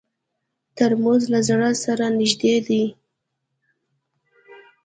[0.75, 2.83] ترموز له زړه سره نږدې دی.